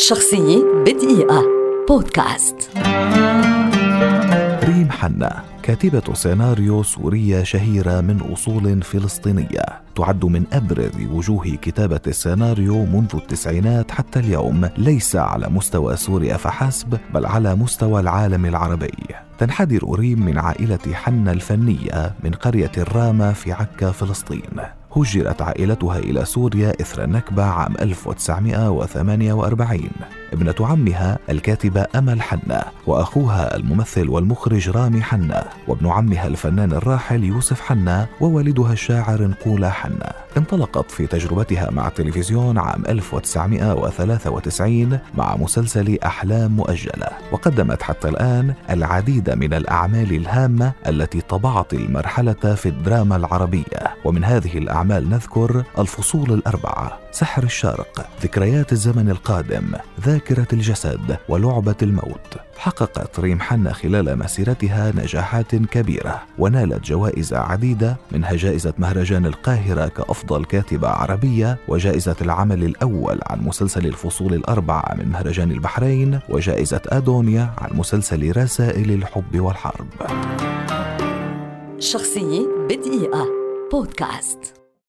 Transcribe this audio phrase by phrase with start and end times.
[0.00, 1.42] شخصية بدقيقة.
[1.88, 2.70] بودكاست.
[4.64, 9.64] ريم حنا كاتبة سيناريو سورية شهيرة من أصول فلسطينية
[9.96, 14.68] تعد من أبرز وجوه كتابة السيناريو منذ التسعينات حتى اليوم.
[14.78, 18.94] ليس على مستوى سوريا فحسب بل على مستوى العالم العربي.
[19.38, 24.79] تنحدر ريم من عائلة حنا الفنية من قرية الرامة في عكا فلسطين.
[24.96, 29.80] هجرت عائلتها إلى سوريا إثر النكبة عام 1948
[30.32, 37.60] ابنة عمها الكاتبة أمل حنا وأخوها الممثل والمخرج رامي حنا وابن عمها الفنان الراحل يوسف
[37.60, 46.56] حنا ووالدها الشاعر نقولة حنا انطلقت في تجربتها مع التلفزيون عام 1993 مع مسلسل أحلام
[46.56, 47.08] مؤجلة.
[47.32, 53.96] وقدمت حتى الآن العديد من الأعمال الهامة التي طبعت المرحلة في الدراما العربية.
[54.04, 59.72] ومن هذه الأعمال نذكر الفصول الأربعة سحر الشرق ذكريات الزمن القادم
[60.20, 62.36] ذاكرة الجسد ولعبة الموت.
[62.58, 70.44] حققت ريم حنا خلال مسيرتها نجاحات كبيرة ونالت جوائز عديدة منها جائزة مهرجان القاهرة كأفضل
[70.44, 77.78] كاتبة عربية وجائزة العمل الأول عن مسلسل الفصول الأربعة من مهرجان البحرين وجائزة أدونيا عن
[77.78, 79.88] مسلسل رسائل الحب والحرب.
[81.78, 83.26] شخصية بدقيقة.
[83.72, 84.59] بودكاست.